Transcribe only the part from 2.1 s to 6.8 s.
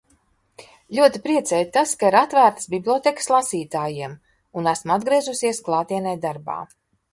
ir atvērtas bibliotēkas lasītājiem un esmu atgriezusies klātienē darbā.